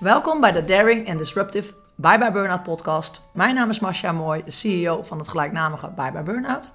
Welkom 0.00 0.40
bij 0.40 0.52
de 0.52 0.64
Daring 0.64 1.08
and 1.08 1.18
Disruptive 1.18 1.74
Bye 1.94 2.18
Bye 2.18 2.32
Burnout 2.32 2.62
podcast. 2.62 3.20
Mijn 3.32 3.54
naam 3.54 3.70
is 3.70 3.80
Masha 3.80 4.12
Mooi, 4.12 4.44
de 4.44 4.50
CEO 4.50 5.02
van 5.02 5.18
het 5.18 5.28
gelijknamige 5.28 5.90
Bye 5.96 6.12
Bye 6.12 6.22
Burnout. 6.22 6.72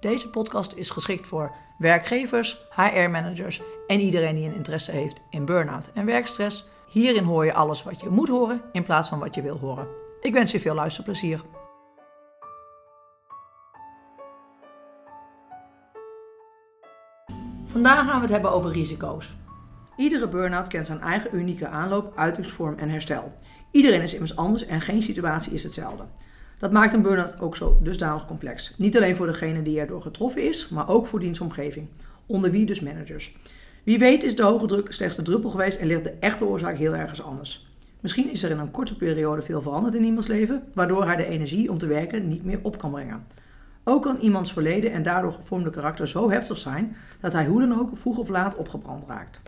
Deze 0.00 0.30
podcast 0.30 0.72
is 0.72 0.90
geschikt 0.90 1.26
voor 1.26 1.52
werkgevers, 1.78 2.60
HR-managers 2.70 3.62
en 3.86 4.00
iedereen 4.00 4.34
die 4.34 4.46
een 4.46 4.54
interesse 4.54 4.90
heeft 4.90 5.22
in 5.30 5.44
burn-out 5.44 5.90
en 5.94 6.06
werkstress. 6.06 6.64
Hierin 6.88 7.24
hoor 7.24 7.44
je 7.44 7.54
alles 7.54 7.82
wat 7.82 8.00
je 8.00 8.08
moet 8.08 8.28
horen 8.28 8.62
in 8.72 8.82
plaats 8.82 9.08
van 9.08 9.18
wat 9.18 9.34
je 9.34 9.42
wil 9.42 9.58
horen. 9.58 9.86
Ik 10.20 10.32
wens 10.32 10.52
je 10.52 10.60
veel 10.60 10.74
luisterplezier. 10.74 11.40
Vandaag 17.66 18.06
gaan 18.06 18.16
we 18.16 18.20
het 18.20 18.30
hebben 18.30 18.52
over 18.52 18.72
risico's. 18.72 19.34
Iedere 19.96 20.28
burn-out 20.28 20.68
kent 20.68 20.86
zijn 20.86 21.00
eigen 21.00 21.30
unieke 21.36 21.68
aanloop, 21.68 22.12
uitingsvorm 22.16 22.78
en 22.78 22.88
herstel. 22.88 23.32
Iedereen 23.70 24.02
is 24.02 24.14
immers 24.14 24.36
anders 24.36 24.66
en 24.66 24.80
geen 24.80 25.02
situatie 25.02 25.52
is 25.52 25.62
hetzelfde. 25.62 26.04
Dat 26.58 26.72
maakt 26.72 26.92
een 26.92 27.02
burn-out 27.02 27.40
ook 27.40 27.56
zo 27.56 27.78
dusdanig 27.82 28.26
complex. 28.26 28.74
Niet 28.78 28.96
alleen 28.96 29.16
voor 29.16 29.26
degene 29.26 29.62
die 29.62 29.80
erdoor 29.80 30.02
getroffen 30.02 30.42
is, 30.48 30.68
maar 30.68 30.88
ook 30.88 31.06
voor 31.06 31.20
dienstomgeving. 31.20 31.88
Onder 32.26 32.50
wie 32.50 32.66
dus 32.66 32.80
managers. 32.80 33.36
Wie 33.82 33.98
weet 33.98 34.22
is 34.22 34.36
de 34.36 34.42
hoge 34.42 34.66
druk 34.66 34.92
slechts 34.92 35.16
de 35.16 35.22
druppel 35.22 35.50
geweest 35.50 35.78
en 35.78 35.86
ligt 35.86 36.04
de 36.04 36.14
echte 36.20 36.44
oorzaak 36.44 36.76
heel 36.76 36.94
ergens 36.94 37.22
anders. 37.22 37.66
Misschien 38.00 38.30
is 38.30 38.42
er 38.42 38.50
in 38.50 38.58
een 38.58 38.70
korte 38.70 38.96
periode 38.96 39.42
veel 39.42 39.62
veranderd 39.62 39.94
in 39.94 40.04
iemands 40.04 40.26
leven, 40.26 40.62
waardoor 40.72 41.04
hij 41.04 41.16
de 41.16 41.26
energie 41.26 41.70
om 41.70 41.78
te 41.78 41.86
werken 41.86 42.28
niet 42.28 42.44
meer 42.44 42.58
op 42.62 42.78
kan 42.78 42.90
brengen. 42.90 43.24
Ook 43.84 44.02
kan 44.02 44.18
iemands 44.20 44.52
verleden 44.52 44.92
en 44.92 45.02
daardoor 45.02 45.32
gevormde 45.32 45.70
karakter 45.70 46.08
zo 46.08 46.30
heftig 46.30 46.58
zijn 46.58 46.96
dat 47.20 47.32
hij 47.32 47.46
hoe 47.46 47.60
dan 47.60 47.78
ook 47.78 47.90
vroeg 47.94 48.18
of 48.18 48.28
laat 48.28 48.56
opgebrand 48.56 49.04
raakt. 49.08 49.40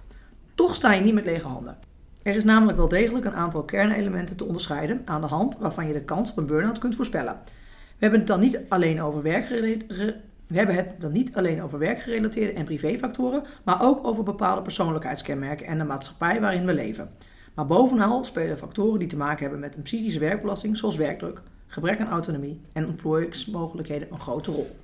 Toch 0.56 0.74
sta 0.74 0.92
je 0.92 1.00
niet 1.00 1.14
met 1.14 1.24
lege 1.24 1.46
handen. 1.46 1.76
Er 2.22 2.36
is 2.36 2.44
namelijk 2.44 2.78
wel 2.78 2.88
degelijk 2.88 3.24
een 3.24 3.34
aantal 3.34 3.62
kernelementen 3.62 4.36
te 4.36 4.44
onderscheiden 4.44 5.02
aan 5.04 5.20
de 5.20 5.26
hand 5.26 5.58
waarvan 5.58 5.86
je 5.86 5.92
de 5.92 6.00
kans 6.00 6.30
op 6.30 6.36
een 6.36 6.46
burn-out 6.46 6.78
kunt 6.78 6.94
voorspellen. 6.94 7.38
We 7.44 7.96
hebben 7.98 8.18
het 8.18 8.28
dan 8.28 8.40
niet 8.40 8.60
alleen 8.68 9.02
over 9.02 9.22
werkgerelateerde 9.22 10.16
we 10.46 10.56
hebben 10.56 10.74
het 10.74 11.00
dan 11.00 11.12
niet 11.12 11.34
alleen 11.34 11.62
over 11.62 11.78
werkgerelateerde 11.78 12.52
en 12.52 12.64
privéfactoren, 12.64 13.42
maar 13.64 13.82
ook 13.82 14.06
over 14.06 14.24
bepaalde 14.24 14.62
persoonlijkheidskenmerken 14.62 15.66
en 15.66 15.78
de 15.78 15.84
maatschappij 15.84 16.40
waarin 16.40 16.66
we 16.66 16.74
leven. 16.74 17.10
Maar 17.54 17.66
bovenal 17.66 18.24
spelen 18.24 18.58
factoren 18.58 18.98
die 18.98 19.08
te 19.08 19.16
maken 19.16 19.42
hebben 19.42 19.60
met 19.60 19.76
een 19.76 19.82
psychische 19.82 20.18
werkbelasting, 20.18 20.76
zoals 20.76 20.96
werkdruk, 20.96 21.40
gebrek 21.66 22.00
aan 22.00 22.10
autonomie 22.10 22.60
en 22.72 22.86
ontplooiingsmogelijkheden 22.86 24.08
een 24.10 24.20
grote 24.20 24.50
rol. 24.50 24.76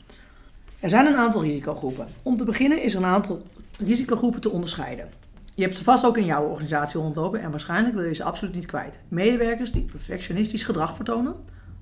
Er 0.80 0.88
zijn 0.88 1.06
een 1.06 1.16
aantal 1.16 1.42
risicogroepen. 1.42 2.06
Om 2.22 2.36
te 2.36 2.44
beginnen 2.44 2.82
is 2.82 2.94
er 2.94 3.00
een 3.00 3.06
aantal 3.06 3.42
risicogroepen 3.78 4.40
te 4.40 4.50
onderscheiden. 4.50 5.08
Je 5.54 5.62
hebt 5.62 5.76
ze 5.76 5.84
vast 5.84 6.04
ook 6.04 6.16
in 6.16 6.24
jouw 6.24 6.46
organisatie 6.46 7.00
rondlopen 7.00 7.40
en 7.40 7.50
waarschijnlijk 7.50 7.94
wil 7.94 8.04
je 8.04 8.14
ze 8.14 8.24
absoluut 8.24 8.54
niet 8.54 8.66
kwijt. 8.66 9.00
Medewerkers 9.08 9.72
die 9.72 9.82
perfectionistisch 9.82 10.64
gedrag 10.64 10.96
vertonen, 10.96 11.34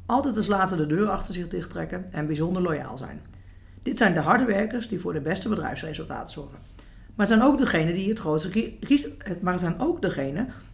altijd 0.07 0.37
als 0.37 0.47
later 0.47 0.77
de 0.77 0.87
deur 0.87 1.09
achter 1.09 1.35
zich 1.35 1.49
dichttrekken 1.49 2.13
en 2.13 2.27
bijzonder 2.27 2.63
loyaal 2.63 2.99
zijn. 2.99 3.21
Dit 3.83 3.99
zijn 3.99 4.15
de 4.15 4.21
harde 4.21 4.45
werkers 4.45 4.89
die 4.89 5.01
voor 5.01 5.13
de 5.13 5.21
beste 5.21 5.49
bedrijfsresultaten 5.49 6.31
zorgen. 6.31 6.59
Maar 7.15 7.27
het 7.27 7.29
zijn 7.29 7.43
ook 7.43 7.59
degenen 7.59 7.95
die 7.95 8.09
het 8.09 8.19
grootste, 8.19 8.75
het 9.19 9.79
ook 9.79 10.03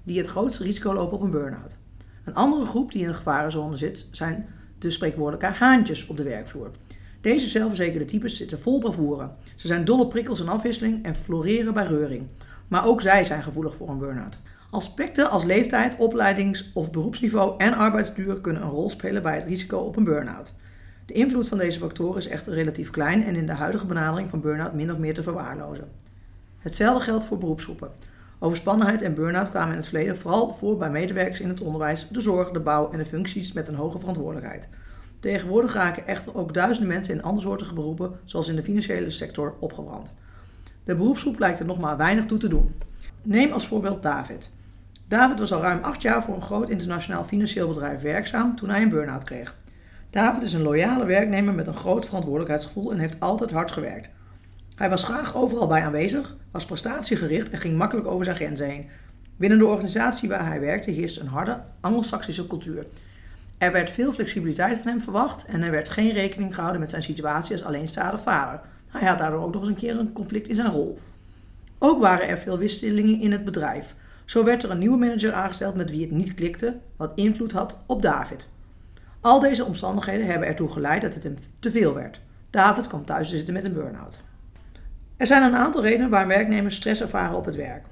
die 0.02 0.18
het 0.18 0.26
grootste 0.26 0.62
risico 0.62 0.94
lopen 0.94 1.16
op 1.16 1.22
een 1.22 1.30
burn-out. 1.30 1.76
Een 2.24 2.34
andere 2.34 2.66
groep 2.66 2.92
die 2.92 3.02
in 3.02 3.08
de 3.08 3.14
gevarenzone 3.14 3.76
zit, 3.76 4.08
zijn 4.10 4.46
de 4.78 4.90
spreekwoordelijke 4.90 5.58
haantjes 5.58 6.06
op 6.06 6.16
de 6.16 6.22
werkvloer. 6.22 6.70
Deze 7.20 7.46
zelfverzekerde 7.46 8.04
types 8.04 8.36
zitten 8.36 8.60
vol 8.60 8.80
bravoure. 8.80 9.28
Ze 9.54 9.66
zijn 9.66 9.84
dol 9.84 10.00
op 10.00 10.10
prikkels 10.10 10.40
en 10.40 10.48
afwisseling 10.48 11.04
en 11.04 11.16
floreren 11.16 11.74
bij 11.74 11.86
reuring. 11.86 12.26
Maar 12.68 12.86
ook 12.86 13.00
zij 13.00 13.24
zijn 13.24 13.42
gevoelig 13.42 13.76
voor 13.76 13.88
een 13.88 13.98
burn-out. 13.98 14.38
Aspecten 14.70 15.30
als 15.30 15.44
leeftijd, 15.44 15.96
opleidings- 15.96 16.70
of 16.74 16.90
beroepsniveau 16.90 17.54
en 17.58 17.74
arbeidsduur 17.74 18.40
kunnen 18.40 18.62
een 18.62 18.70
rol 18.70 18.90
spelen 18.90 19.22
bij 19.22 19.34
het 19.34 19.44
risico 19.44 19.78
op 19.78 19.96
een 19.96 20.04
burn-out. 20.04 20.54
De 21.06 21.12
invloed 21.12 21.48
van 21.48 21.58
deze 21.58 21.78
factoren 21.78 22.16
is 22.16 22.28
echter 22.28 22.52
relatief 22.52 22.90
klein 22.90 23.24
en 23.24 23.36
in 23.36 23.46
de 23.46 23.52
huidige 23.52 23.86
benadering 23.86 24.30
van 24.30 24.40
burn-out 24.40 24.72
min 24.72 24.90
of 24.90 24.98
meer 24.98 25.14
te 25.14 25.22
verwaarlozen. 25.22 25.88
Hetzelfde 26.58 27.04
geldt 27.04 27.24
voor 27.24 27.38
beroepsgroepen. 27.38 27.90
Overspannenheid 28.38 29.02
en 29.02 29.14
burn-out 29.14 29.50
kwamen 29.50 29.70
in 29.70 29.76
het 29.76 29.88
verleden 29.88 30.16
vooral 30.16 30.54
voor 30.54 30.76
bij 30.76 30.90
medewerkers 30.90 31.40
in 31.40 31.48
het 31.48 31.60
onderwijs, 31.60 32.08
de 32.10 32.20
zorg, 32.20 32.50
de 32.50 32.60
bouw 32.60 32.90
en 32.92 32.98
de 32.98 33.04
functies 33.04 33.52
met 33.52 33.68
een 33.68 33.74
hoge 33.74 33.98
verantwoordelijkheid. 33.98 34.68
Tegenwoordig 35.20 35.74
raken 35.74 36.06
echter 36.06 36.36
ook 36.36 36.54
duizenden 36.54 36.92
mensen 36.92 37.14
in 37.14 37.22
andersoortige 37.22 37.74
beroepen, 37.74 38.12
zoals 38.24 38.48
in 38.48 38.56
de 38.56 38.62
financiële 38.62 39.10
sector, 39.10 39.54
opgebrand. 39.58 40.12
De 40.86 40.94
beroepsgroep 40.94 41.38
lijkt 41.38 41.58
er 41.58 41.66
nog 41.66 41.78
maar 41.78 41.96
weinig 41.96 42.26
toe 42.26 42.38
te 42.38 42.48
doen. 42.48 42.74
Neem 43.22 43.52
als 43.52 43.66
voorbeeld 43.66 44.02
David. 44.02 44.50
David 45.08 45.38
was 45.38 45.52
al 45.52 45.60
ruim 45.60 45.82
acht 45.82 46.02
jaar 46.02 46.22
voor 46.22 46.34
een 46.34 46.42
groot 46.42 46.68
internationaal 46.68 47.24
financieel 47.24 47.68
bedrijf 47.68 48.02
werkzaam 48.02 48.56
toen 48.56 48.68
hij 48.68 48.82
een 48.82 48.88
burn-out 48.88 49.24
kreeg. 49.24 49.56
David 50.10 50.42
is 50.42 50.52
een 50.52 50.62
loyale 50.62 51.04
werknemer 51.04 51.54
met 51.54 51.66
een 51.66 51.74
groot 51.74 52.04
verantwoordelijkheidsgevoel 52.04 52.92
en 52.92 52.98
heeft 52.98 53.20
altijd 53.20 53.50
hard 53.50 53.70
gewerkt. 53.70 54.08
Hij 54.74 54.90
was 54.90 55.04
graag 55.04 55.36
overal 55.36 55.66
bij 55.66 55.82
aanwezig, 55.82 56.36
was 56.50 56.64
prestatiegericht 56.64 57.50
en 57.50 57.58
ging 57.58 57.76
makkelijk 57.76 58.06
over 58.06 58.24
zijn 58.24 58.36
grenzen 58.36 58.66
heen. 58.66 58.88
Binnen 59.36 59.58
de 59.58 59.66
organisatie 59.66 60.28
waar 60.28 60.46
hij 60.46 60.60
werkte 60.60 60.90
heerste 60.90 61.20
een 61.20 61.26
harde 61.26 61.60
Anglo-Saxische 61.80 62.46
cultuur. 62.46 62.86
Er 63.58 63.72
werd 63.72 63.90
veel 63.90 64.12
flexibiliteit 64.12 64.78
van 64.78 64.86
hem 64.86 65.00
verwacht 65.00 65.44
en 65.44 65.62
er 65.62 65.70
werd 65.70 65.88
geen 65.88 66.12
rekening 66.12 66.54
gehouden 66.54 66.80
met 66.80 66.90
zijn 66.90 67.02
situatie 67.02 67.52
als 67.52 67.64
alleenstaande 67.64 68.18
vader. 68.18 68.60
Hij 68.88 69.08
had 69.08 69.18
daardoor 69.18 69.42
ook 69.42 69.52
nog 69.52 69.60
eens 69.60 69.70
een 69.70 69.76
keer 69.76 69.98
een 69.98 70.12
conflict 70.12 70.48
in 70.48 70.54
zijn 70.54 70.70
rol. 70.70 70.98
Ook 71.78 72.00
waren 72.00 72.28
er 72.28 72.38
veel 72.38 72.58
wisselingen 72.58 73.20
in 73.20 73.32
het 73.32 73.44
bedrijf. 73.44 73.94
Zo 74.24 74.44
werd 74.44 74.62
er 74.62 74.70
een 74.70 74.78
nieuwe 74.78 74.98
manager 74.98 75.32
aangesteld 75.32 75.74
met 75.74 75.90
wie 75.90 76.00
het 76.00 76.10
niet 76.10 76.34
klikte, 76.34 76.76
wat 76.96 77.12
invloed 77.14 77.52
had 77.52 77.78
op 77.86 78.02
David. 78.02 78.46
Al 79.20 79.40
deze 79.40 79.64
omstandigheden 79.64 80.26
hebben 80.26 80.48
ertoe 80.48 80.68
geleid 80.68 81.02
dat 81.02 81.14
het 81.14 81.22
hem 81.22 81.36
te 81.58 81.70
veel 81.70 81.94
werd. 81.94 82.20
David 82.50 82.86
kwam 82.86 83.04
thuis 83.04 83.30
te 83.30 83.36
zitten 83.36 83.54
met 83.54 83.64
een 83.64 83.72
burn-out. 83.72 84.20
Er 85.16 85.26
zijn 85.26 85.42
een 85.42 85.56
aantal 85.56 85.82
redenen 85.82 86.10
waarom 86.10 86.28
werknemers 86.28 86.76
stress 86.76 87.00
ervaren 87.00 87.36
op 87.36 87.44
het 87.44 87.56
werk. 87.56 87.84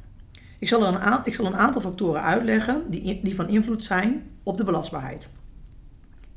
Ik 0.58 0.68
zal, 0.68 0.86
een, 0.86 1.20
ik 1.24 1.34
zal 1.34 1.46
een 1.46 1.56
aantal 1.56 1.80
factoren 1.80 2.22
uitleggen 2.22 2.82
die, 2.90 3.20
die 3.22 3.34
van 3.34 3.48
invloed 3.48 3.84
zijn 3.84 4.22
op 4.42 4.56
de 4.56 4.64
belastbaarheid. 4.64 5.28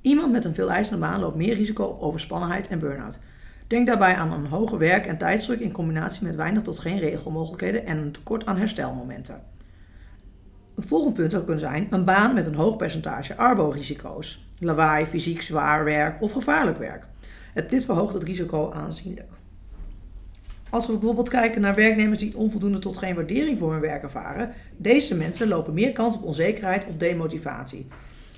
Iemand 0.01 0.31
met 0.31 0.45
een 0.45 0.56
veel 0.56 0.72
eisende 0.72 1.00
baan 1.00 1.19
loopt 1.19 1.35
meer 1.35 1.56
risico 1.56 1.84
op 1.84 2.01
overspannenheid 2.01 2.68
en 2.68 2.79
burn-out. 2.79 3.19
Denk 3.68 3.88
daarbij 3.88 4.16
aan 4.16 4.32
een 4.32 4.46
hoge 4.46 4.78
werk- 4.78 5.06
en 5.06 5.18
tijdsdruk 5.18 5.60
in 5.60 5.72
combinatie 5.72 6.28
met 6.28 6.36
weinig 6.36 6.64
tot 6.64 6.80
geen 6.80 7.00
regelmogelijkheden 7.00 7.86
en 7.86 7.98
een 7.98 8.12
tekort 8.12 8.46
aan 8.46 8.58
herstelmomenten. 8.58 9.42
Een 10.76 10.84
volgend 10.84 11.14
punt 11.14 11.32
zou 11.32 11.44
kunnen 11.44 11.62
zijn 11.62 11.88
een 11.90 12.06
baan 12.06 12.34
met 12.34 12.46
een 12.46 12.56
hoog 12.56 12.76
percentage 12.76 13.36
arbo-risico's. 13.36 14.48
Lawaai, 14.60 15.06
fysiek 15.06 15.42
zwaar 15.42 15.84
werk 15.84 16.22
of 16.22 16.32
gevaarlijk 16.32 16.78
werk. 16.78 17.06
dit 17.68 17.86
verhoogt 17.86 18.14
het 18.14 18.24
risico 18.24 18.72
aanzienlijk. 18.72 19.30
Als 20.70 20.88
we 20.88 20.94
bijvoorbeeld 20.94 21.30
kijken 21.30 21.62
naar 21.62 21.76
werknemers 21.76 22.18
die 22.18 22.38
onvoldoende 22.38 22.80
tot 22.80 22.98
geen 22.98 23.16
waardering 23.16 23.60
voor 23.60 23.72
hun 23.72 23.82
werk 23.82 24.04
ervaren, 24.04 24.52
deze 24.78 25.16
mensen 25.16 25.48
lopen 25.48 25.74
meer 25.74 25.92
kans 25.92 26.16
op 26.16 26.24
onzekerheid 26.24 26.86
of 26.88 26.98
demotivatie. 26.98 27.88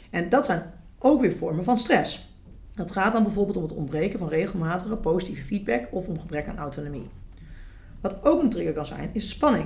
En 0.10 0.30
dat 0.30 0.46
zijn 0.46 0.64
ook 1.00 1.22
weer 1.22 1.34
vormen 1.34 1.64
van 1.64 1.78
stress. 1.78 2.29
Het 2.80 2.92
gaat 2.92 3.14
dan 3.14 3.24
bijvoorbeeld 3.24 3.58
om 3.58 3.64
het 3.64 3.74
ontbreken 3.74 4.20
van 4.20 4.28
regelmatige 4.28 4.96
positieve 4.96 5.44
feedback 5.44 5.88
of 5.92 6.08
om 6.08 6.20
gebrek 6.20 6.48
aan 6.48 6.58
autonomie. 6.58 7.10
Wat 8.02 8.24
ook 8.24 8.42
een 8.42 8.50
trigger 8.50 8.74
kan 8.74 8.86
zijn, 8.86 9.10
is 9.14 9.30
spanning. 9.30 9.66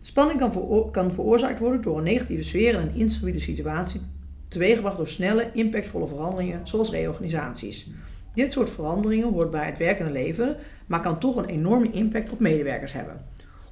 Spanning 0.00 0.38
kan, 0.38 0.90
kan 0.90 1.12
veroorzaakt 1.12 1.58
worden 1.58 1.82
door 1.82 1.98
een 1.98 2.04
negatieve 2.04 2.42
sfeer 2.42 2.74
en 2.74 2.82
een 2.82 2.94
instabiele 2.94 3.40
situatie, 3.40 4.00
teweeggebracht 4.48 4.96
door 4.96 5.08
snelle, 5.08 5.50
impactvolle 5.52 6.06
veranderingen, 6.06 6.66
zoals 6.66 6.90
reorganisaties. 6.90 7.90
Dit 8.34 8.52
soort 8.52 8.70
veranderingen 8.70 9.32
hoort 9.32 9.50
bij 9.50 9.66
het 9.66 9.78
werkende 9.78 10.12
leven, 10.12 10.56
maar 10.86 11.00
kan 11.00 11.18
toch 11.18 11.36
een 11.36 11.48
enorme 11.48 11.90
impact 11.90 12.30
op 12.30 12.40
medewerkers 12.40 12.92
hebben. 12.92 13.24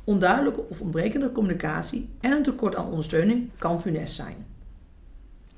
Onduidelijke 0.05 0.69
of 0.69 0.81
ontbrekende 0.81 1.33
communicatie 1.33 2.09
en 2.21 2.33
een 2.33 2.43
tekort 2.43 2.77
aan 2.77 2.91
ondersteuning 2.91 3.51
kan 3.59 3.81
funest 3.81 4.15
zijn. 4.15 4.47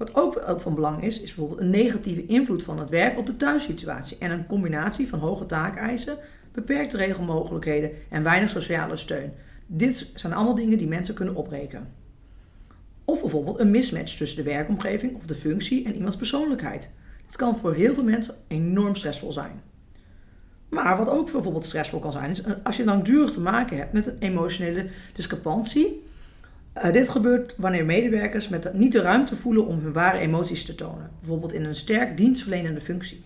Wat 0.00 0.14
ook 0.14 0.60
van 0.60 0.74
belang 0.74 1.02
is, 1.02 1.20
is 1.20 1.34
bijvoorbeeld 1.34 1.60
een 1.60 1.70
negatieve 1.70 2.26
invloed 2.26 2.62
van 2.62 2.78
het 2.78 2.90
werk 2.90 3.18
op 3.18 3.26
de 3.26 3.36
thuissituatie 3.36 4.18
en 4.18 4.30
een 4.30 4.46
combinatie 4.46 5.08
van 5.08 5.18
hoge 5.18 5.46
taakeisen, 5.46 6.18
beperkte 6.52 6.96
regelmogelijkheden 6.96 7.90
en 8.08 8.22
weinig 8.22 8.50
sociale 8.50 8.96
steun. 8.96 9.32
Dit 9.66 10.10
zijn 10.14 10.32
allemaal 10.32 10.54
dingen 10.54 10.78
die 10.78 10.88
mensen 10.88 11.14
kunnen 11.14 11.34
oprekenen. 11.34 11.88
Of 13.04 13.20
bijvoorbeeld 13.20 13.58
een 13.58 13.70
mismatch 13.70 14.16
tussen 14.16 14.44
de 14.44 14.50
werkomgeving 14.50 15.16
of 15.16 15.26
de 15.26 15.34
functie 15.34 15.84
en 15.84 15.94
iemands 15.94 16.16
persoonlijkheid. 16.16 16.90
Het 17.26 17.36
kan 17.36 17.58
voor 17.58 17.74
heel 17.74 17.94
veel 17.94 18.04
mensen 18.04 18.34
enorm 18.48 18.94
stressvol 18.94 19.32
zijn. 19.32 19.62
Maar 20.68 20.96
wat 20.96 21.08
ook 21.08 21.32
bijvoorbeeld 21.32 21.64
stressvol 21.64 21.98
kan 21.98 22.12
zijn, 22.12 22.30
is 22.30 22.42
als 22.62 22.76
je 22.76 22.84
langdurig 22.84 23.30
te 23.30 23.40
maken 23.40 23.76
hebt 23.76 23.92
met 23.92 24.06
een 24.06 24.16
emotionele 24.18 24.86
discrepantie. 25.12 26.08
Uh, 26.76 26.92
dit 26.92 27.08
gebeurt 27.08 27.54
wanneer 27.56 27.84
medewerkers 27.84 28.48
met 28.48 28.72
niet 28.72 28.92
de 28.92 29.00
ruimte 29.00 29.36
voelen 29.36 29.66
om 29.66 29.78
hun 29.82 29.92
ware 29.92 30.18
emoties 30.18 30.64
te 30.64 30.74
tonen, 30.74 31.10
bijvoorbeeld 31.18 31.52
in 31.52 31.64
een 31.64 31.74
sterk 31.74 32.16
dienstverlenende 32.16 32.80
functie. 32.80 33.22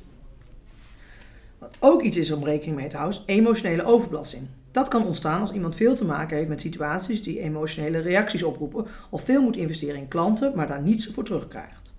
Wat 1.58 1.76
ook 1.78 2.02
iets 2.02 2.16
is 2.16 2.30
om 2.30 2.44
rekening 2.44 2.76
mee 2.76 2.88
te 2.88 2.96
houden, 2.96 3.18
is 3.18 3.34
emotionele 3.34 3.84
overbelasting. 3.84 4.42
Dat 4.70 4.88
kan 4.88 5.06
ontstaan 5.06 5.40
als 5.40 5.52
iemand 5.52 5.76
veel 5.76 5.94
te 5.94 6.04
maken 6.04 6.36
heeft 6.36 6.48
met 6.48 6.60
situaties 6.60 7.22
die 7.22 7.40
emotionele 7.40 7.98
reacties 7.98 8.42
oproepen 8.42 8.86
of 9.10 9.22
veel 9.22 9.42
moet 9.42 9.56
investeren 9.56 10.00
in 10.00 10.08
klanten, 10.08 10.52
maar 10.54 10.66
daar 10.66 10.82
niets 10.82 11.06
voor 11.06 11.24
terugkrijgt. 11.24 11.90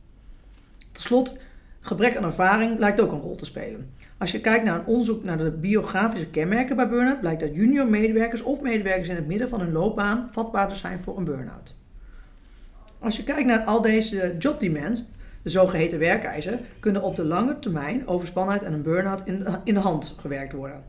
Tot 0.91 1.03
slot, 1.03 1.37
gebrek 1.79 2.15
aan 2.15 2.23
ervaring 2.23 2.79
lijkt 2.79 2.99
ook 2.99 3.11
een 3.11 3.21
rol 3.21 3.35
te 3.35 3.45
spelen. 3.45 3.89
Als 4.17 4.31
je 4.31 4.41
kijkt 4.41 4.65
naar 4.65 4.79
een 4.79 4.85
onderzoek 4.85 5.23
naar 5.23 5.37
de 5.37 5.51
biografische 5.51 6.29
kenmerken 6.29 6.75
bij 6.75 6.89
burn-out, 6.89 7.19
blijkt 7.19 7.39
dat 7.39 7.55
junior 7.55 7.87
medewerkers 7.87 8.41
of 8.41 8.61
medewerkers 8.61 9.09
in 9.09 9.15
het 9.15 9.27
midden 9.27 9.49
van 9.49 9.59
hun 9.59 9.71
loopbaan 9.71 10.27
vatbaarder 10.31 10.77
zijn 10.77 11.03
voor 11.03 11.17
een 11.17 11.23
burn-out. 11.23 11.75
Als 12.99 13.17
je 13.17 13.23
kijkt 13.23 13.45
naar 13.45 13.63
al 13.63 13.81
deze 13.81 14.35
job 14.39 14.59
demands, 14.59 15.11
de 15.41 15.49
zogeheten 15.49 15.99
werkeisen, 15.99 16.59
kunnen 16.79 17.01
op 17.01 17.15
de 17.15 17.23
lange 17.23 17.59
termijn 17.59 18.07
overspannenheid 18.07 18.63
en 18.63 18.73
een 18.73 18.81
burn-out 18.81 19.23
in 19.63 19.73
de 19.73 19.79
hand 19.79 20.15
gewerkt 20.19 20.53
worden. 20.53 20.83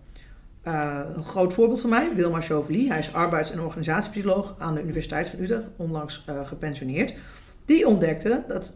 Uh, 0.67 1.01
een 1.17 1.25
groot 1.25 1.53
voorbeeld 1.53 1.81
van 1.81 1.91
mij, 1.91 2.15
Wilmar 2.15 2.43
Chauvelin. 2.43 2.91
Hij 2.91 2.99
is 2.99 3.15
arbeids- 3.15 3.53
en 3.53 3.61
organisatiepsycholoog 3.61 4.55
aan 4.59 4.75
de 4.75 4.83
Universiteit 4.83 5.29
van 5.29 5.41
Utrecht, 5.41 5.69
onlangs 5.77 6.25
uh, 6.29 6.47
gepensioneerd. 6.47 7.15
Die 7.65 7.87
ontdekte 7.87 8.45
dat 8.49 8.75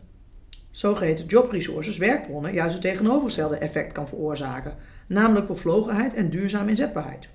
zogeheten 0.70 1.26
job 1.26 1.50
resources, 1.50 1.96
werkbronnen, 1.96 2.52
juist 2.52 2.72
het 2.72 2.82
tegenovergestelde 2.82 3.56
effect 3.56 3.92
kan 3.92 4.08
veroorzaken, 4.08 4.74
namelijk 5.06 5.46
bevlogenheid 5.46 6.14
en 6.14 6.30
duurzame 6.30 6.68
inzetbaarheid. 6.68 7.28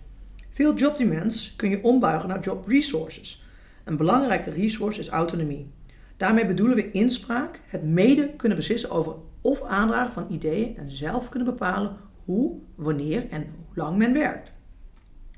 Veel 0.49 0.75
job 0.75 0.97
demands 0.97 1.55
kun 1.55 1.69
je 1.69 1.83
ombuigen 1.83 2.29
naar 2.29 2.39
job 2.39 2.67
resources. 2.67 3.45
Een 3.83 3.97
belangrijke 3.97 4.49
resource 4.49 4.99
is 4.99 5.09
autonomie. 5.09 5.71
Daarmee 6.17 6.45
bedoelen 6.45 6.75
we 6.75 6.91
inspraak, 6.91 7.61
het 7.67 7.83
mede 7.83 8.29
kunnen 8.35 8.57
beslissen 8.57 8.89
over 8.89 9.15
of 9.41 9.61
aandragen 9.61 10.13
van 10.13 10.27
ideeën 10.29 10.77
en 10.77 10.89
zelf 10.89 11.29
kunnen 11.29 11.49
bepalen 11.49 11.97
hoe, 12.25 12.59
wanneer 12.75 13.29
en 13.29 13.41
hoe 13.41 13.75
lang 13.75 13.97
men 13.97 14.13
werkt. 14.13 14.51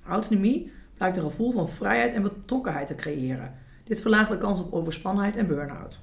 Autonomie 0.08 0.72
blijkt 0.94 1.18
een 1.18 1.24
gevoel 1.24 1.52
van 1.52 1.70
vrijheid 1.70 2.14
en 2.14 2.22
betrokkenheid 2.22 2.88
te 2.88 2.96
creëren. 2.96 3.54
Dit 3.84 4.02
verlaagt 4.02 4.30
de 4.30 4.38
kans 4.38 4.60
op 4.60 4.74
overspannenheid 4.74 5.36
en 5.36 5.48
burn-out. 5.48 6.00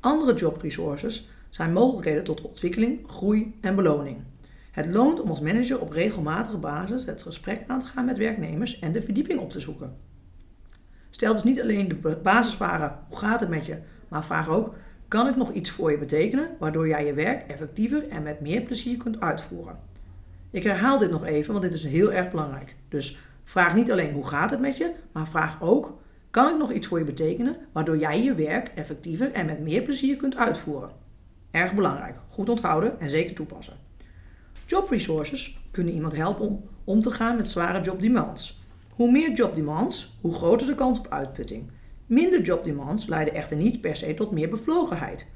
Andere 0.00 0.34
job 0.34 0.62
resources 0.62 1.28
zijn 1.50 1.72
mogelijkheden 1.72 2.24
tot 2.24 2.40
ontwikkeling, 2.40 3.00
groei 3.06 3.58
en 3.60 3.74
beloning. 3.74 4.16
Het 4.70 4.86
loont 4.86 5.20
om 5.20 5.30
als 5.30 5.40
manager 5.40 5.80
op 5.80 5.90
regelmatige 5.90 6.58
basis 6.58 7.06
het 7.06 7.22
gesprek 7.22 7.64
aan 7.66 7.80
te 7.80 7.86
gaan 7.86 8.04
met 8.04 8.18
werknemers 8.18 8.78
en 8.78 8.92
de 8.92 9.02
verdieping 9.02 9.40
op 9.40 9.52
te 9.52 9.60
zoeken. 9.60 9.96
Stel 11.10 11.32
dus 11.32 11.42
niet 11.42 11.60
alleen 11.60 11.88
de 11.88 12.16
basisvragen 12.22 12.98
hoe 13.08 13.18
gaat 13.18 13.40
het 13.40 13.48
met 13.48 13.66
je, 13.66 13.76
maar 14.08 14.24
vraag 14.24 14.48
ook 14.48 14.74
kan 15.08 15.28
ik 15.28 15.36
nog 15.36 15.52
iets 15.52 15.70
voor 15.70 15.90
je 15.90 15.98
betekenen 15.98 16.48
waardoor 16.58 16.88
jij 16.88 17.06
je 17.06 17.14
werk 17.14 17.48
effectiever 17.48 18.08
en 18.08 18.22
met 18.22 18.40
meer 18.40 18.60
plezier 18.60 18.96
kunt 18.96 19.20
uitvoeren. 19.20 19.78
Ik 20.50 20.62
herhaal 20.62 20.98
dit 20.98 21.10
nog 21.10 21.24
even, 21.24 21.52
want 21.52 21.64
dit 21.64 21.74
is 21.74 21.84
heel 21.84 22.12
erg 22.12 22.30
belangrijk. 22.30 22.74
Dus 22.88 23.18
vraag 23.44 23.74
niet 23.74 23.90
alleen 23.90 24.12
hoe 24.12 24.26
gaat 24.26 24.50
het 24.50 24.60
met 24.60 24.76
je, 24.76 24.92
maar 25.12 25.26
vraag 25.26 25.62
ook 25.62 25.98
kan 26.30 26.52
ik 26.52 26.58
nog 26.58 26.72
iets 26.72 26.86
voor 26.86 26.98
je 26.98 27.04
betekenen 27.04 27.56
waardoor 27.72 27.98
jij 27.98 28.22
je 28.22 28.34
werk 28.34 28.72
effectiever 28.74 29.32
en 29.32 29.46
met 29.46 29.60
meer 29.60 29.82
plezier 29.82 30.16
kunt 30.16 30.36
uitvoeren. 30.36 30.90
Erg 31.50 31.74
belangrijk, 31.74 32.16
goed 32.28 32.48
onthouden 32.48 33.00
en 33.00 33.10
zeker 33.10 33.34
toepassen. 33.34 33.76
Job 34.66 34.90
resources 34.90 35.58
kunnen 35.70 35.94
iemand 35.94 36.16
helpen 36.16 36.46
om 36.46 36.68
om 36.90 37.02
te 37.02 37.10
gaan 37.10 37.36
met 37.36 37.48
zware 37.48 37.80
job 37.80 38.00
demands. 38.00 38.60
Hoe 38.90 39.10
meer 39.10 39.32
job 39.32 39.54
demands, 39.54 40.18
hoe 40.20 40.34
groter 40.34 40.66
de 40.66 40.74
kans 40.74 40.98
op 40.98 41.06
uitputting. 41.10 41.70
Minder 42.06 42.40
job 42.42 42.64
demands 42.64 43.06
leiden 43.06 43.34
echter 43.34 43.56
niet 43.56 43.80
per 43.80 43.96
se 43.96 44.14
tot 44.14 44.30
meer 44.30 44.48
bevlogenheid. 44.48 45.26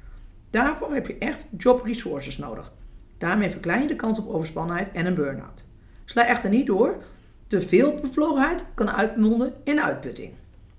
Daarvoor 0.49 0.93
heb 0.93 1.07
je 1.07 1.17
echt 1.17 1.47
job 1.57 1.85
resources 1.85 2.37
nodig. 2.37 2.73
Daarmee 3.17 3.49
verklein 3.49 3.81
je 3.81 3.87
de 3.87 3.95
kans 3.95 4.19
op 4.19 4.29
overspannenheid 4.29 4.91
en 4.91 5.05
een 5.05 5.13
burn-out. 5.13 5.63
Sla 6.05 6.27
echter 6.27 6.49
niet 6.49 6.65
door. 6.65 7.03
Te 7.47 7.61
veel 7.61 7.99
bevlogenheid 8.01 8.65
kan 8.73 8.89
uitmonden 8.89 9.53
in 9.63 9.81
uitputting. 9.81 10.31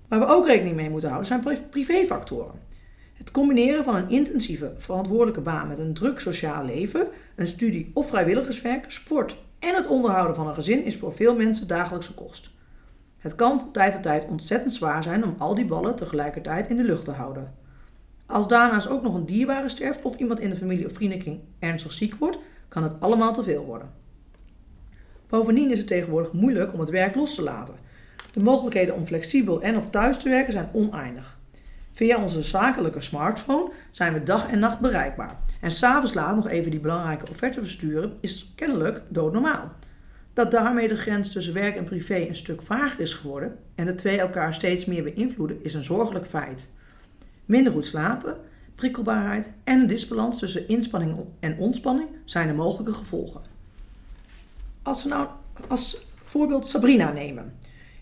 Waar 0.07 0.19
we 0.19 0.25
ook 0.25 0.45
rekening 0.47 0.75
mee 0.75 0.89
moeten 0.89 1.09
houden 1.09 1.27
zijn 1.27 1.67
privéfactoren. 1.69 2.59
Het 3.13 3.31
combineren 3.31 3.83
van 3.83 3.95
een 3.95 4.09
intensieve, 4.09 4.73
verantwoordelijke 4.77 5.41
baan 5.41 5.67
met 5.67 5.79
een 5.79 5.93
druk 5.93 6.19
sociaal 6.19 6.65
leven, 6.65 7.07
een 7.35 7.47
studie 7.47 7.91
of 7.93 8.09
vrijwilligerswerk, 8.09 8.91
sport 8.91 9.37
en 9.59 9.75
het 9.75 9.87
onderhouden 9.87 10.35
van 10.35 10.47
een 10.47 10.53
gezin 10.53 10.83
is 10.83 10.97
voor 10.97 11.13
veel 11.13 11.35
mensen 11.35 11.67
dagelijkse 11.67 12.13
kost. 12.13 12.49
Het 13.17 13.35
kan 13.35 13.59
van 13.59 13.71
tijd 13.71 13.93
tot 13.93 14.03
tijd 14.03 14.27
ontzettend 14.27 14.75
zwaar 14.75 15.03
zijn 15.03 15.23
om 15.23 15.35
al 15.37 15.55
die 15.55 15.65
ballen 15.65 15.95
tegelijkertijd 15.95 16.69
in 16.69 16.77
de 16.77 16.83
lucht 16.83 17.05
te 17.05 17.11
houden. 17.11 17.53
Als 18.25 18.47
daarnaast 18.47 18.89
ook 18.89 19.01
nog 19.01 19.13
een 19.13 19.25
dierbare 19.25 19.69
sterft 19.69 20.01
of 20.01 20.15
iemand 20.15 20.39
in 20.39 20.49
de 20.49 20.55
familie 20.55 20.85
of 20.85 20.93
vriendenkring 20.93 21.39
ernstig 21.59 21.91
ziek 21.91 22.15
wordt, 22.15 22.37
kan 22.67 22.83
het 22.83 22.99
allemaal 22.99 23.33
te 23.33 23.43
veel 23.43 23.65
worden. 23.65 23.89
Bovendien 25.29 25.71
is 25.71 25.77
het 25.77 25.87
tegenwoordig 25.87 26.31
moeilijk 26.31 26.73
om 26.73 26.79
het 26.79 26.89
werk 26.89 27.15
los 27.15 27.35
te 27.35 27.43
laten. 27.43 27.75
De 28.37 28.43
mogelijkheden 28.43 28.95
om 28.95 29.05
flexibel 29.05 29.61
en 29.61 29.77
of 29.77 29.89
thuis 29.89 30.17
te 30.17 30.29
werken 30.29 30.53
zijn 30.53 30.69
oneindig. 30.73 31.37
Via 31.91 32.21
onze 32.21 32.41
zakelijke 32.41 33.01
smartphone 33.01 33.71
zijn 33.91 34.13
we 34.13 34.23
dag 34.23 34.49
en 34.49 34.59
nacht 34.59 34.79
bereikbaar. 34.79 35.39
En 35.61 35.71
s'avonds 35.71 36.13
laat 36.13 36.35
nog 36.35 36.47
even 36.47 36.71
die 36.71 36.79
belangrijke 36.79 37.29
offerte 37.29 37.59
versturen 37.59 38.17
is 38.19 38.51
kennelijk 38.55 39.01
doodnormaal. 39.07 39.71
Dat 40.33 40.51
daarmee 40.51 40.87
de 40.87 40.95
grens 40.95 41.31
tussen 41.31 41.53
werk 41.53 41.75
en 41.75 41.83
privé 41.83 42.15
een 42.15 42.35
stuk 42.35 42.61
vager 42.61 42.99
is 42.99 43.13
geworden 43.13 43.57
en 43.75 43.85
de 43.85 43.95
twee 43.95 44.19
elkaar 44.19 44.53
steeds 44.53 44.85
meer 44.85 45.03
beïnvloeden, 45.03 45.63
is 45.63 45.73
een 45.73 45.83
zorgelijk 45.83 46.27
feit. 46.27 46.67
Minder 47.45 47.73
goed 47.73 47.85
slapen, 47.85 48.35
prikkelbaarheid 48.75 49.53
en 49.63 49.79
een 49.79 49.87
disbalans 49.87 50.39
tussen 50.39 50.67
inspanning 50.67 51.15
en 51.39 51.57
ontspanning 51.57 52.09
zijn 52.25 52.47
de 52.47 52.53
mogelijke 52.53 52.93
gevolgen. 52.93 53.41
Als 54.81 55.03
we 55.03 55.09
nou 55.09 55.27
als 55.67 56.05
voorbeeld 56.23 56.67
Sabrina 56.67 57.11
nemen. 57.11 57.53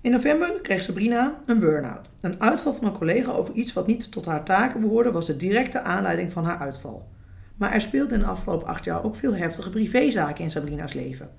In 0.06 0.12
november 0.12 0.60
kreeg 0.62 0.82
Sabrina 0.82 1.42
een 1.46 1.60
burn-out. 1.60 2.10
Een 2.22 2.42
uitval 2.42 2.74
van 2.74 2.86
een 2.86 2.98
collega 2.98 3.32
over 3.32 3.54
iets 3.54 3.74
wat 3.74 3.88
niet 3.88 4.12
tot 4.12 4.26
haar 4.26 4.44
taken 4.44 4.82
behoorde 4.82 5.12
was 5.12 5.26
de 5.26 5.38
directe 5.38 5.82
aanleiding 5.82 6.32
van 6.32 6.46
haar 6.46 6.58
uitval. 6.58 7.08
Maar 7.56 7.72
er 7.72 7.82
speelden 7.82 8.14
in 8.14 8.20
de 8.20 8.30
afgelopen 8.30 8.68
acht 8.68 8.86
jaar 8.86 9.04
ook 9.04 9.16
veel 9.16 9.36
heftige 9.36 9.70
privézaken 9.70 10.44
in 10.44 10.52
Sabrina's 10.52 10.94
leven. 10.94 11.30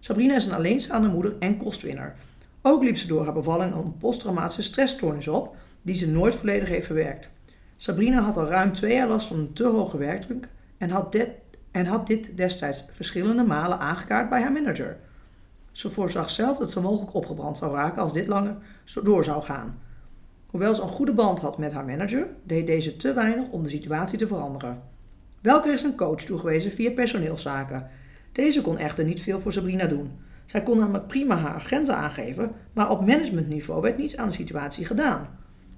Sabrina 0.00 0.34
is 0.34 0.46
een 0.46 0.54
alleenstaande 0.54 1.08
moeder 1.08 1.34
en 1.38 1.56
kostwinner. 1.56 2.14
Ook 2.62 2.82
liep 2.82 2.96
ze 2.96 3.06
door 3.06 3.24
haar 3.24 3.32
bevalling 3.32 3.74
een 3.74 3.96
posttraumatische 3.96 4.62
stressstoornis 4.62 5.28
op, 5.28 5.56
die 5.82 5.96
ze 5.96 6.10
nooit 6.10 6.34
volledig 6.34 6.68
heeft 6.68 6.86
verwerkt. 6.86 7.28
Sabrina 7.76 8.20
had 8.20 8.36
al 8.36 8.46
ruim 8.46 8.72
twee 8.72 8.94
jaar 8.94 9.08
last 9.08 9.26
van 9.26 9.38
een 9.38 9.52
te 9.52 9.66
hoge 9.66 9.98
werkdruk 9.98 10.48
en 10.78 10.90
had, 10.90 11.12
dit, 11.12 11.28
en 11.70 11.86
had 11.86 12.06
dit 12.06 12.36
destijds 12.36 12.86
verschillende 12.92 13.42
malen 13.42 13.78
aangekaart 13.78 14.28
bij 14.28 14.42
haar 14.42 14.52
manager. 14.52 14.96
Ze 15.74 15.90
voorzag 15.90 16.30
zelf 16.30 16.58
dat 16.58 16.70
ze 16.70 16.80
mogelijk 16.80 17.14
opgebrand 17.14 17.58
zou 17.58 17.74
raken 17.74 18.02
als 18.02 18.12
dit 18.12 18.26
langer 18.26 18.56
door 19.02 19.24
zou 19.24 19.42
gaan. 19.42 19.78
Hoewel 20.46 20.74
ze 20.74 20.82
een 20.82 20.88
goede 20.88 21.12
band 21.12 21.40
had 21.40 21.58
met 21.58 21.72
haar 21.72 21.84
manager, 21.84 22.26
deed 22.42 22.66
deze 22.66 22.96
te 22.96 23.12
weinig 23.12 23.48
om 23.48 23.62
de 23.62 23.68
situatie 23.68 24.18
te 24.18 24.26
veranderen. 24.26 24.82
Wel 25.40 25.60
kreeg 25.60 25.78
ze 25.78 25.86
een 25.86 25.96
coach 25.96 26.20
toegewezen 26.20 26.72
via 26.72 26.90
personeelszaken 26.90 27.90
deze 28.34 28.60
kon 28.60 28.78
echter 28.78 29.04
niet 29.04 29.22
veel 29.22 29.40
voor 29.40 29.52
Sabrina 29.52 29.86
doen. 29.86 30.10
Zij 30.46 30.62
kon 30.62 30.78
namelijk 30.78 31.06
prima 31.06 31.36
haar 31.36 31.60
grenzen 31.60 31.96
aangeven, 31.96 32.50
maar 32.72 32.90
op 32.90 33.06
managementniveau 33.06 33.80
werd 33.80 33.98
niets 33.98 34.16
aan 34.16 34.28
de 34.28 34.34
situatie 34.34 34.84
gedaan. 34.84 35.28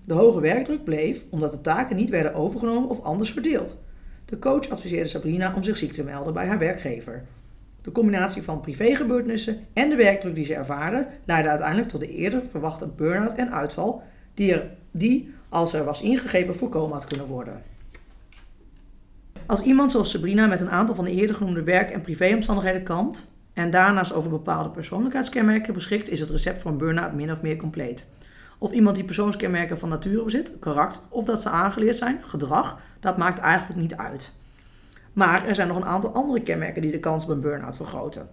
De 0.05 0.15
hoge 0.15 0.41
werkdruk 0.41 0.85
bleef 0.85 1.25
omdat 1.31 1.51
de 1.51 1.61
taken 1.61 1.97
niet 1.97 2.11
werden 2.11 2.35
overgenomen 2.35 2.89
of 2.89 3.03
anders 3.03 3.33
verdeeld. 3.33 3.77
De 4.25 4.39
coach 4.39 4.69
adviseerde 4.69 5.09
Sabrina 5.09 5.55
om 5.55 5.63
zich 5.63 5.77
ziek 5.77 5.93
te 5.93 6.05
melden 6.05 6.33
bij 6.33 6.47
haar 6.47 6.59
werkgever. 6.59 7.25
De 7.87 7.93
combinatie 7.93 8.43
van 8.43 8.61
privégebeurtenissen 8.61 9.59
en 9.73 9.89
de 9.89 9.97
werkdruk 9.97 10.35
die 10.35 10.45
ze 10.45 10.55
ervaarde 10.55 11.07
leidde 11.25 11.49
uiteindelijk 11.49 11.89
tot 11.89 12.01
de 12.01 12.15
eerder 12.15 12.43
verwachte 12.51 12.87
burn-out 12.87 13.35
en 13.35 13.53
uitval, 13.53 14.03
die, 14.35 14.55
er, 14.55 14.71
die, 14.91 15.35
als 15.49 15.73
er 15.73 15.85
was 15.85 16.03
ingegrepen, 16.03 16.57
voorkomen 16.57 16.93
had 16.93 17.07
kunnen 17.07 17.27
worden. 17.27 17.63
Als 19.47 19.63
iemand 19.63 19.93
zoals 19.93 20.11
Sabrina 20.11 20.47
met 20.47 20.61
een 20.61 20.71
aantal 20.71 20.95
van 20.95 21.05
de 21.05 21.11
eerder 21.11 21.37
genoemde 21.37 21.63
werk- 21.63 21.91
en 21.91 22.01
privéomstandigheden 22.01 22.83
kampt 22.83 23.33
en 23.53 23.71
daarnaast 23.71 24.13
over 24.13 24.31
bepaalde 24.31 24.71
persoonlijkheidskenmerken 24.71 25.75
beschikt, 25.75 26.09
is 26.09 26.21
het 26.21 26.31
recept 26.31 26.61
voor 26.61 26.71
een 26.71 26.79
burn-out 26.79 27.13
min 27.13 27.31
of 27.31 27.43
meer 27.43 27.57
compleet. 27.57 28.07
Of 28.59 28.73
iemand 28.73 28.97
die 28.97 29.05
persoonskenmerken 29.05 29.79
van 29.79 29.89
nature 29.89 30.25
bezit, 30.25 30.53
karakter, 30.61 31.03
of 31.09 31.25
dat 31.25 31.43
ze 31.43 31.49
aangeleerd 31.49 31.97
zijn, 31.97 32.19
gedrag, 32.23 32.81
dat 33.01 33.17
maakt 33.17 33.39
eigenlijk 33.39 33.81
niet 33.81 33.97
uit. 33.97 34.33
Maar 35.17 35.47
er 35.47 35.55
zijn 35.55 35.69
nog 35.69 35.77
een 35.77 35.85
aantal 35.85 36.13
andere 36.13 36.43
kenmerken 36.43 36.83
die 36.83 36.91
de 36.91 37.01
kans 37.01 37.25
op 37.25 37.31
een 37.31 37.41
burn-out 37.41 37.77
vergroten. 37.77 38.29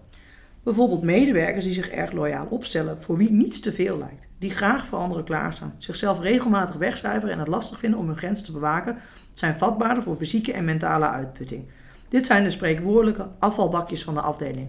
Bijvoorbeeld 0.62 1.02
medewerkers 1.02 1.64
die 1.64 1.74
zich 1.74 1.88
erg 1.88 2.12
loyaal 2.12 2.46
opstellen, 2.50 3.02
voor 3.02 3.16
wie 3.16 3.30
niets 3.32 3.60
te 3.60 3.72
veel 3.72 3.98
lijkt, 3.98 4.28
die 4.38 4.50
graag 4.50 4.86
voor 4.86 4.98
anderen 4.98 5.24
klaarstaan, 5.24 5.74
zichzelf 5.78 6.20
regelmatig 6.20 6.74
wegcijferen 6.74 7.34
en 7.34 7.38
het 7.38 7.48
lastig 7.48 7.78
vinden 7.78 7.98
om 7.98 8.06
hun 8.06 8.16
grenzen 8.16 8.44
te 8.44 8.52
bewaken, 8.52 8.96
zijn 9.32 9.56
vatbaarder 9.56 10.02
voor 10.02 10.16
fysieke 10.16 10.52
en 10.52 10.64
mentale 10.64 11.08
uitputting. 11.08 11.64
Dit 12.08 12.26
zijn 12.26 12.44
de 12.44 12.50
spreekwoordelijke 12.50 13.28
afvalbakjes 13.38 14.04
van 14.04 14.14
de 14.14 14.20
afdeling. 14.20 14.68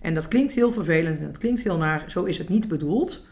En 0.00 0.14
dat 0.14 0.28
klinkt 0.28 0.52
heel 0.52 0.72
vervelend 0.72 1.18
en 1.18 1.26
dat 1.26 1.38
klinkt 1.38 1.62
heel 1.62 1.76
naar, 1.76 2.04
zo 2.06 2.24
is 2.24 2.38
het 2.38 2.48
niet 2.48 2.68
bedoeld. 2.68 3.26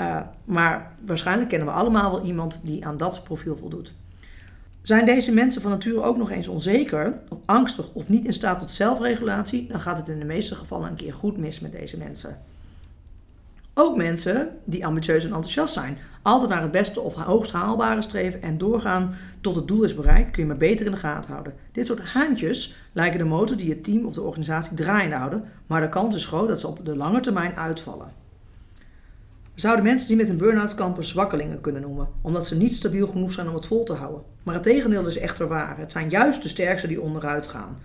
Uh, 0.00 0.20
maar 0.44 0.92
waarschijnlijk 1.04 1.48
kennen 1.48 1.68
we 1.68 1.74
allemaal 1.74 2.10
wel 2.10 2.24
iemand 2.24 2.60
die 2.64 2.86
aan 2.86 2.96
dat 2.96 3.24
profiel 3.24 3.56
voldoet. 3.56 3.94
Zijn 4.86 5.04
deze 5.04 5.32
mensen 5.32 5.62
van 5.62 5.70
nature 5.70 6.02
ook 6.02 6.16
nog 6.16 6.30
eens 6.30 6.48
onzeker, 6.48 7.18
of 7.28 7.38
angstig 7.44 7.92
of 7.92 8.08
niet 8.08 8.24
in 8.24 8.32
staat 8.32 8.58
tot 8.58 8.70
zelfregulatie, 8.70 9.66
dan 9.68 9.80
gaat 9.80 9.98
het 9.98 10.08
in 10.08 10.18
de 10.18 10.24
meeste 10.24 10.54
gevallen 10.54 10.88
een 10.88 10.96
keer 10.96 11.14
goed 11.14 11.36
mis 11.36 11.60
met 11.60 11.72
deze 11.72 11.96
mensen. 11.96 12.38
Ook 13.74 13.96
mensen 13.96 14.48
die 14.64 14.86
ambitieus 14.86 15.24
en 15.24 15.30
enthousiast 15.30 15.74
zijn, 15.74 15.98
altijd 16.22 16.50
naar 16.50 16.62
het 16.62 16.70
beste 16.70 17.00
of 17.00 17.14
hoogst 17.14 17.52
haalbare 17.52 18.02
streven 18.02 18.42
en 18.42 18.58
doorgaan 18.58 19.14
tot 19.40 19.54
het 19.54 19.68
doel 19.68 19.82
is 19.82 19.94
bereikt, 19.94 20.30
kun 20.30 20.42
je 20.42 20.48
maar 20.48 20.56
beter 20.56 20.86
in 20.86 20.92
de 20.92 20.98
gaten 20.98 21.30
houden. 21.30 21.54
Dit 21.72 21.86
soort 21.86 22.00
haantjes 22.00 22.76
lijken 22.92 23.18
de 23.18 23.24
motor 23.24 23.56
die 23.56 23.70
het 23.70 23.84
team 23.84 24.06
of 24.06 24.14
de 24.14 24.22
organisatie 24.22 24.76
draaiende 24.76 25.16
houden, 25.16 25.44
maar 25.66 25.80
de 25.80 25.88
kans 25.88 26.14
is 26.14 26.26
groot 26.26 26.48
dat 26.48 26.60
ze 26.60 26.68
op 26.68 26.84
de 26.84 26.96
lange 26.96 27.20
termijn 27.20 27.56
uitvallen. 27.56 28.25
Zouden 29.56 29.84
mensen 29.84 30.08
die 30.08 30.16
met 30.16 30.28
een 30.28 30.36
burn-out 30.36 30.74
kampen 30.74 31.04
zwakkelingen 31.04 31.60
kunnen 31.60 31.82
noemen, 31.82 32.08
omdat 32.22 32.46
ze 32.46 32.56
niet 32.56 32.74
stabiel 32.74 33.06
genoeg 33.06 33.32
zijn 33.32 33.48
om 33.48 33.54
het 33.54 33.66
vol 33.66 33.84
te 33.84 33.92
houden. 33.92 34.22
Maar 34.42 34.54
het 34.54 34.62
tegendeel 34.62 35.06
is 35.06 35.18
echter 35.18 35.48
waar. 35.48 35.78
Het 35.78 35.92
zijn 35.92 36.08
juist 36.08 36.42
de 36.42 36.48
sterkste 36.48 36.86
die 36.86 37.00
onderuit 37.00 37.46
gaan. 37.46 37.78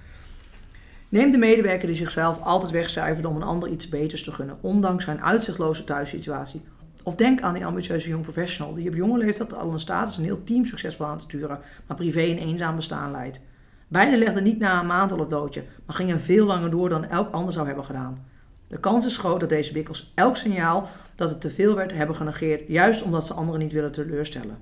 Neem 1.10 1.32
de 1.32 1.38
medewerker 1.38 1.88
die 1.88 1.96
zichzelf 1.96 2.42
altijd 2.42 2.72
wegcijfert 2.72 3.26
om 3.26 3.36
een 3.36 3.44
ander 3.44 3.70
iets 3.70 3.90
beters 3.90 4.24
te 4.24 4.32
gunnen, 4.32 4.58
ondanks 4.62 5.04
zijn 5.04 5.22
uitzichtloze 5.22 5.84
thuissituatie. 5.84 6.62
Of 7.04 7.16
denk 7.16 7.42
aan 7.42 7.54
die 7.54 7.66
ambitieuze 7.66 8.10
jong 8.10 8.24
professional 8.24 8.74
die 8.74 8.88
op 8.88 8.96
jonge 8.96 9.18
leeftijd 9.18 9.54
al 9.54 9.72
een 9.72 9.80
status 9.80 10.18
een 10.18 10.24
heel 10.24 10.44
team 10.44 10.66
succesvol 10.66 11.06
aan 11.06 11.18
te 11.18 11.24
sturen, 11.24 11.60
maar 11.88 11.98
privé 11.98 12.22
een 12.22 12.38
eenzaam 12.38 12.76
bestaan 12.76 13.12
leidt. 13.12 13.40
Beiden 13.88 14.20
legden 14.20 14.44
niet 14.44 14.60
na 14.60 14.80
een 14.80 14.88
maand 14.88 15.12
al 15.12 15.20
het 15.20 15.32
loodje, 15.32 15.64
maar 15.86 15.96
gingen 15.96 16.22
veel 16.22 16.46
langer 16.46 16.70
door 16.70 16.90
dan 16.90 17.06
elk 17.06 17.34
ander 17.34 17.54
zou 17.54 17.68
hebben 17.68 17.86
gedaan. 17.86 18.31
De 18.72 18.80
kans 18.80 19.06
is 19.06 19.18
groot 19.18 19.40
dat 19.40 19.50
deze 19.50 19.74
wikkels 19.74 20.12
elk 20.16 20.38
signaal 20.38 20.90
dat 21.16 21.30
het 21.30 21.42
te 21.42 21.50
veel 21.50 21.76
werd 21.76 21.94
hebben 21.94 22.16
genegeerd, 22.16 22.68
juist 22.68 23.02
omdat 23.02 23.26
ze 23.26 23.34
anderen 23.34 23.60
niet 23.60 23.72
willen 23.72 23.92
teleurstellen. 23.92 24.58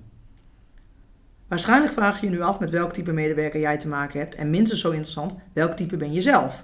Waarschijnlijk 1.48 1.94
vraag 1.94 2.20
je 2.20 2.26
je 2.26 2.32
nu 2.32 2.42
af 2.42 2.60
met 2.60 2.70
welk 2.70 2.94
type 2.94 3.12
medewerker 3.12 3.60
jij 3.60 3.78
te 3.78 3.88
maken 3.88 4.20
hebt 4.20 4.36
en 4.36 4.50
minstens 4.50 4.82
zo 4.82 4.90
interessant, 4.90 5.34
welk 5.54 5.74
type 5.74 5.98
ben 5.98 6.14
je 6.14 6.22
zelf? 6.22 6.64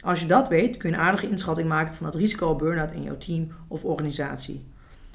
Als 0.00 0.20
je 0.20 0.26
dat 0.26 0.48
weet, 0.48 0.76
kun 0.76 0.90
je 0.90 0.96
een 0.96 1.02
aardige 1.02 1.28
inschatting 1.28 1.68
maken 1.68 1.94
van 1.94 2.06
het 2.06 2.14
risico 2.14 2.48
op 2.48 2.58
burn-out 2.58 2.92
in 2.92 3.02
jouw 3.02 3.18
team 3.18 3.48
of 3.68 3.84
organisatie. 3.84 4.64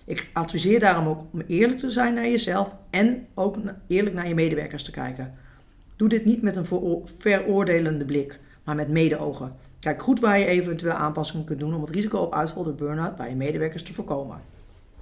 Ik 0.05 0.29
adviseer 0.33 0.79
daarom 0.79 1.07
ook 1.07 1.23
om 1.31 1.41
eerlijk 1.47 1.79
te 1.79 1.89
zijn 1.89 2.13
naar 2.13 2.27
jezelf 2.27 2.75
en 2.89 3.27
ook 3.33 3.57
eerlijk 3.87 4.15
naar 4.15 4.27
je 4.27 4.35
medewerkers 4.35 4.83
te 4.83 4.91
kijken. 4.91 5.33
Doe 5.95 6.09
dit 6.09 6.25
niet 6.25 6.41
met 6.41 6.55
een 6.55 7.01
veroordelende 7.17 8.05
blik, 8.05 8.39
maar 8.63 8.75
met 8.75 8.89
medeogen. 8.89 9.65
Kijk 9.87 10.03
goed 10.03 10.19
waar 10.19 10.39
je 10.39 10.45
eventueel 10.45 10.93
aanpassingen 10.93 11.45
kunt 11.45 11.59
doen 11.59 11.75
om 11.75 11.81
het 11.81 11.89
risico 11.89 12.19
op 12.19 12.33
uitval 12.33 12.63
door 12.63 12.73
burn-out 12.73 13.15
bij 13.15 13.29
je 13.29 13.35
medewerkers 13.35 13.83
te 13.83 13.93
voorkomen. 13.93 14.41